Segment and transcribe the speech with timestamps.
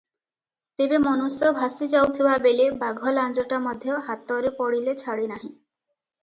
[0.81, 5.53] ତେବେ ମନୁଷ୍ୟ ଭାସି ଯାଉଥିବାବେଳେ ବାଘ ଲାଞ୍ଜଟା ମଧ୍ୟ ହାତରେ ପଡ଼ିଲେ ଛାଡ଼େ ନାହିଁ।